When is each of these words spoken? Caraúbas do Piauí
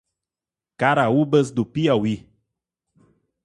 Caraúbas 0.77 1.51
do 1.51 1.63
Piauí 1.63 2.27